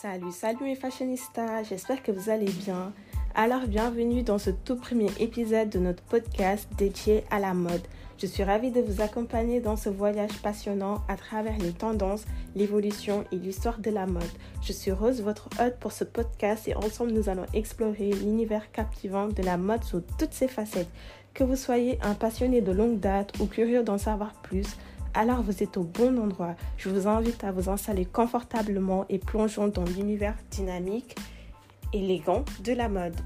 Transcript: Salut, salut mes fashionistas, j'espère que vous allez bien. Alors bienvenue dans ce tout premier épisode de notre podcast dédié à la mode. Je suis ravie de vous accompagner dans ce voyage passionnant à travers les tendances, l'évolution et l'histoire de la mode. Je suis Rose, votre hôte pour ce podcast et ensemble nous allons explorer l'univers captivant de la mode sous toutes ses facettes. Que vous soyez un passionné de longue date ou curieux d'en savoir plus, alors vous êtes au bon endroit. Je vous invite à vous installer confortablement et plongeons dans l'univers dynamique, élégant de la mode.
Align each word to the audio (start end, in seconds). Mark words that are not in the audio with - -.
Salut, 0.00 0.30
salut 0.30 0.62
mes 0.62 0.76
fashionistas, 0.76 1.64
j'espère 1.64 2.04
que 2.04 2.12
vous 2.12 2.30
allez 2.30 2.50
bien. 2.50 2.92
Alors 3.34 3.66
bienvenue 3.66 4.22
dans 4.22 4.38
ce 4.38 4.50
tout 4.50 4.76
premier 4.76 5.08
épisode 5.18 5.70
de 5.70 5.80
notre 5.80 6.04
podcast 6.04 6.68
dédié 6.78 7.24
à 7.32 7.40
la 7.40 7.52
mode. 7.52 7.82
Je 8.16 8.26
suis 8.26 8.44
ravie 8.44 8.70
de 8.70 8.80
vous 8.80 9.00
accompagner 9.00 9.60
dans 9.60 9.74
ce 9.74 9.88
voyage 9.88 10.40
passionnant 10.40 11.02
à 11.08 11.16
travers 11.16 11.58
les 11.58 11.72
tendances, 11.72 12.26
l'évolution 12.54 13.24
et 13.32 13.36
l'histoire 13.36 13.80
de 13.80 13.90
la 13.90 14.06
mode. 14.06 14.22
Je 14.62 14.72
suis 14.72 14.92
Rose, 14.92 15.20
votre 15.20 15.48
hôte 15.60 15.80
pour 15.80 15.90
ce 15.90 16.04
podcast 16.04 16.68
et 16.68 16.76
ensemble 16.76 17.10
nous 17.10 17.28
allons 17.28 17.46
explorer 17.52 18.12
l'univers 18.12 18.70
captivant 18.70 19.26
de 19.26 19.42
la 19.42 19.56
mode 19.56 19.82
sous 19.82 20.02
toutes 20.16 20.32
ses 20.32 20.48
facettes. 20.48 20.90
Que 21.34 21.42
vous 21.42 21.56
soyez 21.56 21.98
un 22.02 22.14
passionné 22.14 22.60
de 22.60 22.70
longue 22.70 23.00
date 23.00 23.32
ou 23.40 23.46
curieux 23.46 23.82
d'en 23.82 23.98
savoir 23.98 24.32
plus, 24.42 24.76
alors 25.14 25.42
vous 25.42 25.62
êtes 25.62 25.76
au 25.76 25.84
bon 25.84 26.18
endroit. 26.18 26.54
Je 26.76 26.88
vous 26.88 27.06
invite 27.06 27.44
à 27.44 27.52
vous 27.52 27.68
installer 27.68 28.04
confortablement 28.04 29.06
et 29.08 29.18
plongeons 29.18 29.68
dans 29.68 29.84
l'univers 29.84 30.36
dynamique, 30.50 31.16
élégant 31.92 32.44
de 32.64 32.72
la 32.72 32.88
mode. 32.88 33.16